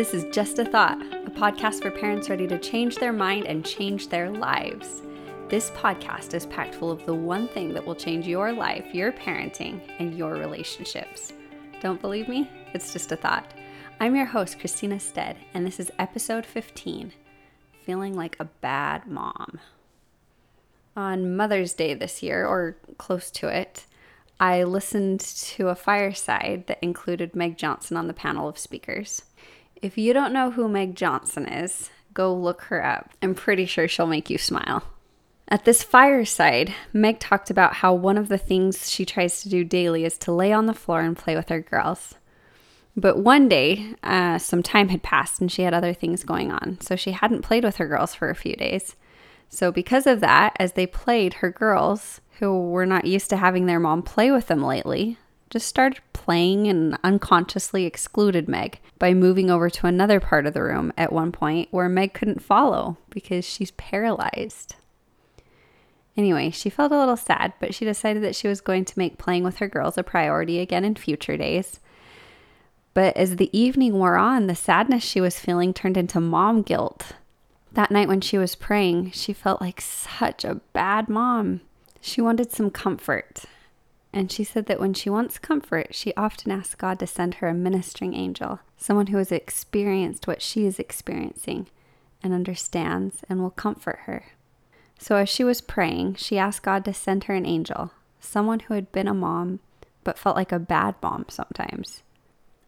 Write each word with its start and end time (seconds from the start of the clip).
This 0.00 0.14
is 0.14 0.34
Just 0.34 0.58
a 0.58 0.64
Thought, 0.64 0.98
a 1.26 1.30
podcast 1.30 1.82
for 1.82 1.90
parents 1.90 2.30
ready 2.30 2.46
to 2.46 2.56
change 2.56 2.96
their 2.96 3.12
mind 3.12 3.44
and 3.44 3.62
change 3.62 4.08
their 4.08 4.30
lives. 4.30 5.02
This 5.50 5.68
podcast 5.72 6.32
is 6.32 6.46
packed 6.46 6.74
full 6.74 6.90
of 6.90 7.04
the 7.04 7.14
one 7.14 7.48
thing 7.48 7.74
that 7.74 7.84
will 7.84 7.94
change 7.94 8.26
your 8.26 8.50
life, 8.50 8.94
your 8.94 9.12
parenting, 9.12 9.78
and 9.98 10.16
your 10.16 10.36
relationships. 10.36 11.34
Don't 11.82 12.00
believe 12.00 12.28
me? 12.28 12.50
It's 12.72 12.94
just 12.94 13.12
a 13.12 13.16
thought. 13.16 13.52
I'm 14.00 14.16
your 14.16 14.24
host, 14.24 14.58
Christina 14.58 14.98
Stead, 14.98 15.36
and 15.52 15.66
this 15.66 15.78
is 15.78 15.92
episode 15.98 16.46
15 16.46 17.12
Feeling 17.84 18.16
Like 18.16 18.40
a 18.40 18.46
Bad 18.46 19.06
Mom. 19.06 19.60
On 20.96 21.36
Mother's 21.36 21.74
Day 21.74 21.92
this 21.92 22.22
year, 22.22 22.46
or 22.46 22.78
close 22.96 23.30
to 23.32 23.48
it, 23.48 23.84
I 24.40 24.62
listened 24.62 25.20
to 25.20 25.68
a 25.68 25.74
fireside 25.74 26.68
that 26.68 26.78
included 26.80 27.36
Meg 27.36 27.58
Johnson 27.58 27.98
on 27.98 28.06
the 28.06 28.14
panel 28.14 28.48
of 28.48 28.56
speakers. 28.56 29.24
If 29.82 29.96
you 29.96 30.12
don't 30.12 30.32
know 30.32 30.50
who 30.50 30.68
Meg 30.68 30.94
Johnson 30.94 31.46
is, 31.46 31.90
go 32.12 32.34
look 32.34 32.62
her 32.62 32.84
up. 32.84 33.10
I'm 33.22 33.34
pretty 33.34 33.64
sure 33.64 33.88
she'll 33.88 34.06
make 34.06 34.28
you 34.28 34.36
smile. 34.36 34.82
At 35.48 35.64
this 35.64 35.82
fireside, 35.82 36.74
Meg 36.92 37.18
talked 37.18 37.50
about 37.50 37.74
how 37.74 37.94
one 37.94 38.18
of 38.18 38.28
the 38.28 38.38
things 38.38 38.90
she 38.90 39.04
tries 39.04 39.42
to 39.42 39.48
do 39.48 39.64
daily 39.64 40.04
is 40.04 40.18
to 40.18 40.32
lay 40.32 40.52
on 40.52 40.66
the 40.66 40.74
floor 40.74 41.00
and 41.00 41.16
play 41.16 41.34
with 41.34 41.48
her 41.48 41.60
girls. 41.60 42.14
But 42.96 43.18
one 43.18 43.48
day, 43.48 43.94
uh, 44.02 44.38
some 44.38 44.62
time 44.62 44.90
had 44.90 45.02
passed 45.02 45.40
and 45.40 45.50
she 45.50 45.62
had 45.62 45.74
other 45.74 45.94
things 45.94 46.24
going 46.24 46.52
on, 46.52 46.78
so 46.80 46.94
she 46.94 47.12
hadn't 47.12 47.42
played 47.42 47.64
with 47.64 47.76
her 47.76 47.88
girls 47.88 48.14
for 48.14 48.28
a 48.28 48.34
few 48.34 48.54
days. 48.56 48.96
So, 49.48 49.72
because 49.72 50.06
of 50.06 50.20
that, 50.20 50.54
as 50.60 50.74
they 50.74 50.86
played, 50.86 51.34
her 51.34 51.50
girls, 51.50 52.20
who 52.38 52.68
were 52.68 52.86
not 52.86 53.06
used 53.06 53.30
to 53.30 53.36
having 53.36 53.66
their 53.66 53.80
mom 53.80 54.02
play 54.02 54.30
with 54.30 54.46
them 54.46 54.62
lately, 54.62 55.18
just 55.50 55.66
started 55.66 56.00
playing 56.12 56.68
and 56.68 56.96
unconsciously 57.02 57.84
excluded 57.84 58.48
Meg 58.48 58.78
by 58.98 59.12
moving 59.12 59.50
over 59.50 59.68
to 59.68 59.86
another 59.86 60.20
part 60.20 60.46
of 60.46 60.54
the 60.54 60.62
room 60.62 60.92
at 60.96 61.12
one 61.12 61.32
point 61.32 61.68
where 61.72 61.88
Meg 61.88 62.14
couldn't 62.14 62.42
follow 62.42 62.96
because 63.10 63.44
she's 63.44 63.72
paralyzed. 63.72 64.76
Anyway, 66.16 66.50
she 66.50 66.70
felt 66.70 66.92
a 66.92 66.98
little 66.98 67.16
sad, 67.16 67.52
but 67.60 67.74
she 67.74 67.84
decided 67.84 68.22
that 68.22 68.36
she 68.36 68.46
was 68.46 68.60
going 68.60 68.84
to 68.84 68.98
make 68.98 69.18
playing 69.18 69.42
with 69.42 69.58
her 69.58 69.68
girls 69.68 69.98
a 69.98 70.02
priority 70.02 70.60
again 70.60 70.84
in 70.84 70.94
future 70.94 71.36
days. 71.36 71.80
But 72.94 73.16
as 73.16 73.36
the 73.36 73.56
evening 73.58 73.94
wore 73.94 74.16
on, 74.16 74.46
the 74.46 74.54
sadness 74.54 75.02
she 75.02 75.20
was 75.20 75.38
feeling 75.38 75.72
turned 75.72 75.96
into 75.96 76.20
mom 76.20 76.62
guilt. 76.62 77.12
That 77.72 77.90
night 77.90 78.08
when 78.08 78.20
she 78.20 78.36
was 78.36 78.56
praying, 78.56 79.12
she 79.12 79.32
felt 79.32 79.60
like 79.60 79.80
such 79.80 80.44
a 80.44 80.60
bad 80.72 81.08
mom. 81.08 81.60
She 82.00 82.20
wanted 82.20 82.52
some 82.52 82.70
comfort. 82.70 83.44
And 84.12 84.30
she 84.30 84.42
said 84.42 84.66
that 84.66 84.80
when 84.80 84.92
she 84.92 85.08
wants 85.08 85.38
comfort, 85.38 85.94
she 85.94 86.12
often 86.14 86.50
asks 86.50 86.74
God 86.74 86.98
to 86.98 87.06
send 87.06 87.34
her 87.34 87.48
a 87.48 87.54
ministering 87.54 88.14
angel, 88.14 88.58
someone 88.76 89.08
who 89.08 89.18
has 89.18 89.30
experienced 89.30 90.26
what 90.26 90.42
she 90.42 90.66
is 90.66 90.78
experiencing 90.80 91.68
and 92.22 92.34
understands 92.34 93.22
and 93.28 93.40
will 93.40 93.50
comfort 93.50 94.00
her. 94.06 94.24
So 94.98 95.16
as 95.16 95.28
she 95.28 95.44
was 95.44 95.60
praying, 95.60 96.16
she 96.16 96.38
asked 96.38 96.62
God 96.62 96.84
to 96.84 96.92
send 96.92 97.24
her 97.24 97.34
an 97.34 97.46
angel, 97.46 97.92
someone 98.18 98.60
who 98.60 98.74
had 98.74 98.90
been 98.92 99.08
a 99.08 99.14
mom 99.14 99.60
but 100.02 100.18
felt 100.18 100.36
like 100.36 100.52
a 100.52 100.58
bad 100.58 100.96
mom 101.02 101.26
sometimes. 101.28 102.02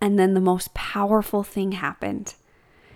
And 0.00 0.18
then 0.18 0.34
the 0.34 0.40
most 0.40 0.74
powerful 0.74 1.42
thing 1.42 1.72
happened. 1.72 2.34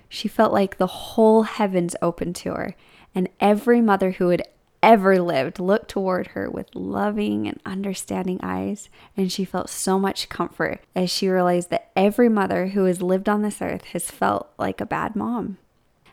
She 0.08 0.28
felt 0.28 0.52
like 0.52 0.76
the 0.76 0.86
whole 0.86 1.42
heavens 1.42 1.96
opened 2.00 2.36
to 2.36 2.50
her, 2.50 2.76
and 3.14 3.28
every 3.40 3.80
mother 3.80 4.12
who 4.12 4.28
had 4.28 4.42
ever 4.82 5.20
lived 5.20 5.58
looked 5.58 5.88
toward 5.88 6.28
her 6.28 6.50
with 6.50 6.74
loving 6.74 7.46
and 7.48 7.60
understanding 7.64 8.40
eyes, 8.42 8.88
and 9.16 9.30
she 9.30 9.44
felt 9.44 9.70
so 9.70 9.98
much 9.98 10.28
comfort 10.28 10.80
as 10.94 11.10
she 11.10 11.28
realized 11.28 11.70
that 11.70 11.90
every 11.96 12.28
mother 12.28 12.68
who 12.68 12.84
has 12.84 13.02
lived 13.02 13.28
on 13.28 13.42
this 13.42 13.60
earth 13.60 13.84
has 13.86 14.10
felt 14.10 14.50
like 14.58 14.80
a 14.80 14.86
bad 14.86 15.16
mom. 15.16 15.58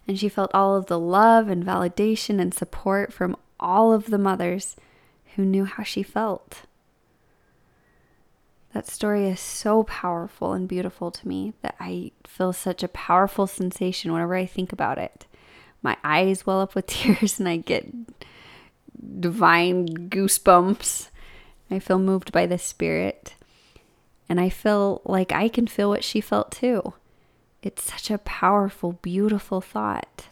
And 0.08 0.20
she 0.20 0.30
felt 0.30 0.54
all 0.54 0.76
of 0.76 0.88
the 0.88 1.00
love 1.00 1.48
and 1.48 1.64
validation 1.64 2.40
and 2.40 2.54
support 2.54 3.14
from 3.14 3.38
all 3.60 3.94
of 3.94 4.08
the 4.08 4.18
mothers 4.18 4.76
who 5.36 5.46
knew 5.46 5.66
how 5.66 5.84
she 5.84 6.04
felt. 6.04 6.64
That 8.74 8.88
story 8.88 9.28
is 9.28 9.40
so 9.40 9.84
powerful 9.84 10.54
and 10.54 10.68
beautiful 10.68 11.12
to 11.12 11.28
me 11.28 11.54
that 11.62 11.76
I 11.80 12.12
feel 12.26 12.52
such 12.54 12.82
a 12.82 12.88
powerful 12.88 13.46
sensation 13.46 14.12
whenever 14.12 14.36
I 14.36 14.48
think 14.48 14.74
about 14.74 14.98
it. 14.98 15.28
My 15.84 15.96
eyes 16.04 16.46
well 16.46 16.60
up 16.60 16.74
with 16.74 16.88
tears 16.88 17.40
and 17.40 17.48
I 17.48 17.58
get 17.58 17.88
divine 19.20 20.10
goosebumps. 20.10 21.10
I 21.72 21.80
feel 21.80 22.00
moved 22.00 22.32
by 22.32 22.46
the 22.46 22.58
Spirit. 22.58 23.36
And 24.30 24.40
I 24.40 24.50
feel 24.50 25.02
like 25.06 25.32
I 25.32 25.48
can 25.48 25.68
feel 25.68 25.90
what 25.90 26.04
she 26.04 26.22
felt 26.22 26.52
too. 26.52 26.94
It's 27.62 27.84
such 27.84 28.12
a 28.12 28.18
powerful, 28.20 28.94
beautiful 29.02 29.62
thought. 29.62 30.28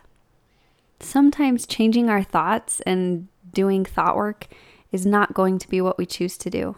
Sometimes 0.99 1.65
changing 1.65 2.09
our 2.09 2.23
thoughts 2.23 2.81
and 2.81 3.27
doing 3.53 3.85
thought 3.85 4.15
work 4.15 4.47
is 4.91 5.05
not 5.05 5.33
going 5.33 5.57
to 5.59 5.69
be 5.69 5.81
what 5.81 5.97
we 5.97 6.05
choose 6.05 6.37
to 6.37 6.49
do. 6.49 6.77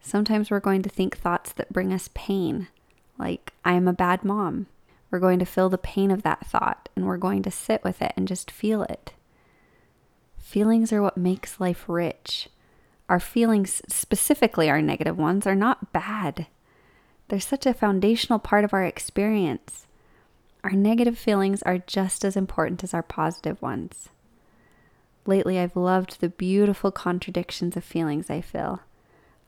Sometimes 0.00 0.50
we're 0.50 0.60
going 0.60 0.82
to 0.82 0.88
think 0.88 1.16
thoughts 1.16 1.52
that 1.52 1.72
bring 1.72 1.92
us 1.92 2.10
pain, 2.14 2.68
like, 3.18 3.52
I 3.64 3.74
am 3.74 3.86
a 3.86 3.92
bad 3.92 4.24
mom. 4.24 4.66
We're 5.10 5.20
going 5.20 5.38
to 5.38 5.44
feel 5.44 5.68
the 5.68 5.78
pain 5.78 6.10
of 6.10 6.22
that 6.22 6.46
thought 6.46 6.88
and 6.96 7.06
we're 7.06 7.18
going 7.18 7.42
to 7.42 7.50
sit 7.50 7.84
with 7.84 8.00
it 8.02 8.12
and 8.16 8.26
just 8.26 8.50
feel 8.50 8.82
it. 8.82 9.12
Feelings 10.52 10.92
are 10.92 11.00
what 11.00 11.16
makes 11.16 11.60
life 11.60 11.88
rich. 11.88 12.50
Our 13.08 13.18
feelings, 13.18 13.80
specifically 13.88 14.68
our 14.68 14.82
negative 14.82 15.16
ones, 15.16 15.46
are 15.46 15.54
not 15.54 15.94
bad. 15.94 16.46
They're 17.28 17.40
such 17.40 17.64
a 17.64 17.72
foundational 17.72 18.38
part 18.38 18.62
of 18.62 18.74
our 18.74 18.84
experience. 18.84 19.86
Our 20.62 20.72
negative 20.72 21.16
feelings 21.16 21.62
are 21.62 21.78
just 21.78 22.22
as 22.22 22.36
important 22.36 22.84
as 22.84 22.92
our 22.92 23.02
positive 23.02 23.62
ones. 23.62 24.10
Lately, 25.24 25.58
I've 25.58 25.74
loved 25.74 26.20
the 26.20 26.28
beautiful 26.28 26.90
contradictions 26.90 27.74
of 27.74 27.82
feelings 27.82 28.28
I 28.28 28.42
feel. 28.42 28.80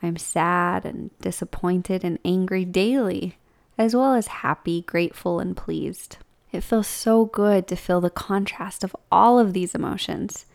I'm 0.03 0.16
sad 0.16 0.86
and 0.86 1.10
disappointed 1.19 2.03
and 2.03 2.19
angry 2.25 2.65
daily, 2.65 3.36
as 3.76 3.94
well 3.94 4.15
as 4.15 4.28
happy, 4.28 4.81
grateful, 4.81 5.38
and 5.38 5.54
pleased. 5.54 6.16
It 6.50 6.62
feels 6.62 6.86
so 6.86 7.26
good 7.26 7.66
to 7.69 7.76
feel 7.76 8.00
the 8.00 8.09
contrast 8.09 8.82
of 8.82 8.97
all 9.12 9.38
of 9.38 9.53
these 9.53 9.75
emotions 9.75 10.47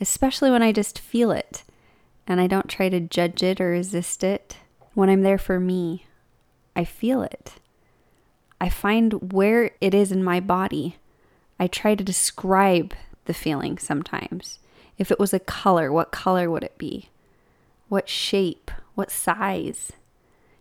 especially 0.00 0.50
when 0.50 0.62
I 0.62 0.72
just 0.72 0.98
feel 0.98 1.30
it 1.30 1.64
and 2.26 2.40
I 2.40 2.46
don't 2.46 2.68
try 2.68 2.88
to 2.88 3.00
judge 3.00 3.42
it 3.42 3.60
or 3.60 3.70
resist 3.70 4.22
it. 4.22 4.58
When 4.94 5.08
I'm 5.08 5.22
there 5.22 5.38
for 5.38 5.58
me, 5.58 6.06
I 6.76 6.84
feel 6.84 7.22
it. 7.22 7.54
I 8.60 8.68
find 8.68 9.32
where 9.32 9.70
it 9.80 9.94
is 9.94 10.12
in 10.12 10.22
my 10.22 10.40
body. 10.40 10.96
I 11.58 11.66
try 11.66 11.94
to 11.94 12.04
describe 12.04 12.94
the 13.24 13.34
feeling 13.34 13.78
sometimes. 13.78 14.58
If 14.98 15.10
it 15.10 15.18
was 15.18 15.32
a 15.32 15.40
color, 15.40 15.90
what 15.90 16.10
color 16.10 16.50
would 16.50 16.64
it 16.64 16.76
be? 16.76 17.08
What 17.88 18.08
shape? 18.08 18.70
What 18.94 19.10
size? 19.10 19.92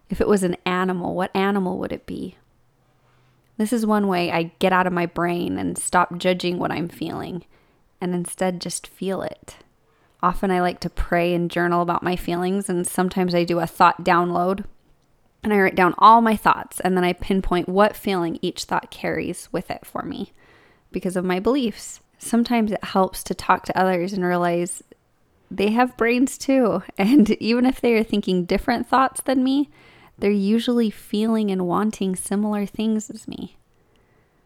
If 0.10 0.22
it 0.22 0.28
was 0.28 0.44
an 0.44 0.56
animal, 0.66 1.16
what 1.16 1.36
animal 1.36 1.78
would 1.80 1.92
it 1.92 2.06
be? 2.06 2.38
This 3.58 3.74
is 3.74 3.86
one 3.86 4.08
way 4.08 4.32
I 4.32 4.52
get 4.60 4.72
out 4.72 4.88
of 4.88 4.94
my 4.94 5.08
brain 5.08 5.58
and 5.58 5.78
stop 5.78 6.18
judging 6.18 6.60
what 6.60 6.72
I'm 6.72 6.88
feeling 6.88 7.44
and 8.00 8.14
instead 8.14 8.62
just 8.62 8.88
feel 8.88 9.22
it. 9.22 9.58
Often 10.24 10.52
I 10.52 10.62
like 10.62 10.80
to 10.82 10.90
pray 10.90 11.34
and 11.34 11.50
journal 11.50 11.82
about 11.82 12.04
my 12.04 12.16
feelings, 12.16 12.70
and 12.70 12.88
sometimes 12.88 13.36
I 13.36 13.44
do 13.44 13.60
a 13.60 13.68
thought 13.68 14.04
download 14.04 14.66
and 15.44 15.54
I 15.54 15.60
write 15.60 15.76
down 15.76 15.96
all 15.98 16.22
my 16.22 16.36
thoughts 16.36 16.80
and 16.80 16.98
then 16.98 17.04
I 17.04 17.14
pinpoint 17.14 17.70
what 17.70 17.96
feeling 17.96 18.40
each 18.42 18.66
thought 18.66 18.92
carries 18.92 19.48
with 19.52 19.72
it 19.72 19.86
for 19.86 20.04
me 20.04 20.34
because 20.92 21.16
of 21.16 21.24
my 21.24 21.40
beliefs. 21.40 22.02
Sometimes 22.18 22.72
it 22.72 22.84
helps 22.84 23.24
to 23.24 23.34
talk 23.34 23.64
to 23.66 23.80
others 23.80 24.14
and 24.14 24.26
realize 24.26 24.84
they 25.50 25.72
have 25.72 25.96
brains 25.98 26.38
too. 26.38 26.84
And 26.98 27.30
even 27.42 27.66
if 27.66 27.80
they 27.80 27.94
are 27.94 28.04
thinking 28.04 28.46
different 28.46 28.88
thoughts 28.88 29.22
than 29.22 29.44
me, 29.44 29.70
they're 30.18 30.32
usually 30.32 30.90
feeling 30.90 31.52
and 31.52 31.68
wanting 31.68 32.16
similar 32.16 32.66
things 32.66 33.10
as 33.10 33.28
me. 33.28 33.56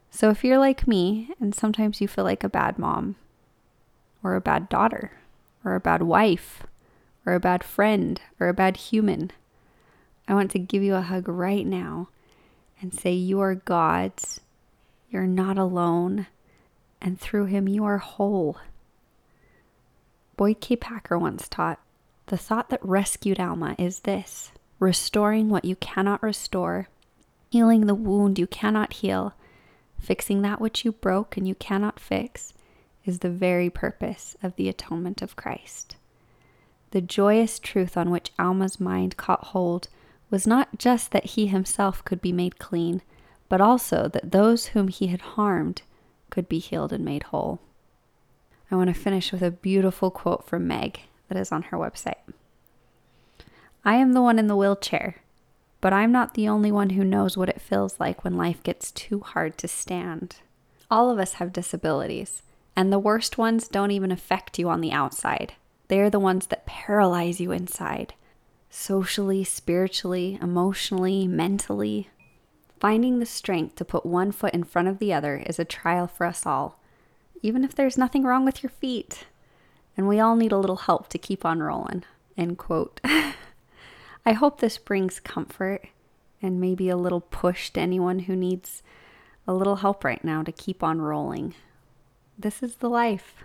So 0.10 0.30
if 0.30 0.44
you're 0.44 0.60
like 0.60 0.88
me 0.88 1.32
and 1.40 1.56
sometimes 1.56 2.02
you 2.02 2.08
feel 2.08 2.26
like 2.26 2.44
a 2.44 2.50
bad 2.50 2.78
mom, 2.78 3.16
or 4.24 4.36
a 4.36 4.42
bad 4.42 4.70
daughter, 4.70 5.12
or 5.64 5.76
a 5.76 5.80
bad 5.80 6.04
wife, 6.04 6.64
or 7.26 7.34
a 7.34 7.40
bad 7.40 7.64
friend, 7.64 8.22
or 8.40 8.48
a 8.48 8.54
bad 8.54 8.78
human. 8.78 9.32
I 10.28 10.34
want 10.34 10.52
to 10.52 10.60
give 10.60 10.84
you 10.84 10.96
a 10.96 11.02
hug 11.02 11.28
right 11.28 11.66
now 11.66 12.10
and 12.82 12.94
say, 12.94 13.12
You 13.12 13.40
are 13.42 13.56
God's. 13.56 14.42
You're 15.10 15.28
not 15.28 15.58
alone. 15.58 16.28
And 17.02 17.20
through 17.20 17.46
Him, 17.46 17.68
you 17.68 17.84
are 17.84 17.98
whole. 17.98 18.58
Boyd 20.38 20.62
K. 20.62 20.76
Packer 20.76 21.18
once 21.18 21.48
taught 21.48 21.80
the 22.28 22.38
thought 22.38 22.70
that 22.70 22.84
rescued 22.84 23.40
Alma 23.40 23.76
is 23.78 24.00
this 24.00 24.52
restoring 24.80 25.50
what 25.50 25.66
you 25.66 25.76
cannot 25.76 26.24
restore, 26.24 26.88
healing 27.52 27.86
the 27.86 27.94
wound 27.94 28.40
you 28.40 28.48
cannot 28.48 28.94
heal, 28.94 29.34
fixing 30.00 30.42
that 30.42 30.60
which 30.60 30.84
you 30.84 30.92
broke 30.92 31.38
and 31.38 31.48
you 31.48 31.54
cannot 31.54 32.00
fix, 32.00 32.54
is 33.06 33.20
the 33.20 33.30
very 33.30 33.70
purpose 33.70 34.36
of 34.44 34.56
the 34.56 34.70
atonement 34.70 35.22
of 35.22 35.36
Christ. 35.36 35.96
The 36.92 37.02
joyous 37.02 37.58
truth 37.60 37.98
on 37.98 38.12
which 38.12 38.32
Alma's 38.38 38.80
mind 38.80 39.18
caught 39.18 39.46
hold 39.46 39.88
was 40.30 40.46
not 40.46 40.78
just 40.78 41.12
that 41.12 41.26
he 41.26 41.48
himself 41.48 42.04
could 42.06 42.22
be 42.22 42.32
made 42.32 42.60
clean, 42.60 43.02
but 43.50 43.62
also 43.62 44.08
that 44.08 44.32
those 44.32 44.68
whom 44.68 44.88
he 44.88 45.08
had 45.08 45.22
harmed 45.22 45.82
could 46.30 46.48
be 46.48 46.60
healed 46.60 46.94
and 46.94 47.04
made 47.04 47.24
whole. 47.24 47.60
I 48.70 48.76
want 48.76 48.88
to 48.88 48.94
finish 48.94 49.32
with 49.32 49.42
a 49.42 49.52
beautiful 49.52 50.12
quote 50.12 50.46
from 50.46 50.68
Meg 50.68 51.02
that 51.28 51.38
is 51.38 51.52
on 51.52 51.64
her 51.64 51.78
website. 51.78 52.16
I 53.84 53.96
am 53.96 54.14
the 54.14 54.22
one 54.22 54.40
in 54.40 54.48
the 54.48 54.56
wheelchair, 54.56 55.18
but 55.82 55.92
I'm 55.92 56.12
not 56.12 56.36
the 56.36 56.48
only 56.48 56.72
one 56.72 56.92
who 56.92 57.04
knows 57.04 57.36
what 57.36 57.50
it 57.50 57.60
feels 57.60 58.00
like 58.00 58.24
when 58.24 58.38
life 58.38 58.64
gets 58.64 58.92
too 58.92 59.20
hard 59.20 59.58
to 59.58 59.68
stand. 59.68 60.38
All 60.90 61.10
of 61.10 61.20
us 61.20 61.34
have 61.34 61.52
disabilities, 61.52 62.44
and 62.76 62.92
the 62.92 63.00
worst 63.00 63.38
ones 63.38 63.68
don't 63.68 63.92
even 63.92 64.12
affect 64.12 64.60
you 64.60 64.70
on 64.70 64.82
the 64.82 64.92
outside. 64.92 65.54
They're 65.88 66.10
the 66.10 66.20
ones 66.20 66.48
that 66.48 66.66
paralyze 66.66 67.40
you 67.40 67.52
inside 67.52 68.14
socially, 68.72 69.44
spiritually, 69.44 70.40
emotionally, 70.42 71.28
mentally. 71.28 72.10
Finding 72.80 73.20
the 73.20 73.26
strength 73.26 73.76
to 73.76 73.86
put 73.86 74.06
one 74.06 74.32
foot 74.32 74.54
in 74.54 74.64
front 74.64 74.88
of 74.88 74.98
the 74.98 75.14
other 75.14 75.44
is 75.46 75.60
a 75.60 75.66
trial 75.66 76.08
for 76.08 76.26
us 76.26 76.46
all, 76.46 76.80
even 77.42 77.64
if 77.64 77.76
there's 77.76 77.98
nothing 77.98 78.24
wrong 78.24 78.46
with 78.46 78.64
your 78.64 78.70
feet. 78.70 79.26
And 79.96 80.08
we 80.08 80.20
all 80.20 80.36
need 80.36 80.54
a 80.54 80.58
little 80.58 80.78
help 80.78 81.10
to 81.10 81.18
keep 81.18 81.46
on 81.46 81.62
rolling. 81.62 82.06
End 82.38 82.58
quote. 82.58 83.02
I 84.26 84.32
hope 84.32 84.60
this 84.60 84.78
brings 84.78 85.20
comfort 85.20 85.88
and 86.42 86.62
maybe 86.62 86.90
a 86.90 86.98
little 86.98 87.22
push 87.22 87.70
to 87.72 87.82
anyone 87.82 88.20
who 88.20 88.36
needs 88.36 88.82
a 89.46 89.54
little 89.54 89.78
help 89.78 90.04
right 90.04 90.24
now 90.24 90.44
to 90.44 90.52
keep 90.52 90.82
on 90.82 91.02
rolling. 91.02 91.54
This 92.42 92.64
is 92.64 92.78
the 92.78 92.90
life. 92.90 93.44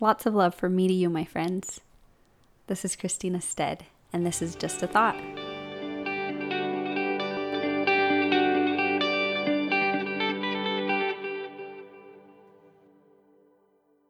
Lots 0.00 0.26
of 0.26 0.34
love 0.34 0.56
from 0.56 0.74
me 0.74 0.88
to 0.88 0.92
you, 0.92 1.08
my 1.08 1.24
friends. 1.24 1.80
This 2.66 2.84
is 2.84 2.96
Christina 2.96 3.40
Stead, 3.40 3.84
and 4.12 4.26
this 4.26 4.42
is 4.42 4.56
just 4.56 4.82
a 4.82 4.88
thought. 4.88 5.14